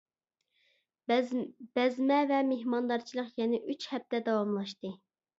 بەزمە 1.09 2.17
ۋە 2.31 2.39
مېھماندارچىلىق 2.47 3.29
يەنە 3.41 3.59
ئۈچ 3.73 3.85
ھەپتە 3.93 4.23
داۋاملاشتى. 4.31 4.93